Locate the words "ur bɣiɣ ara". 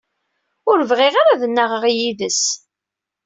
0.69-1.31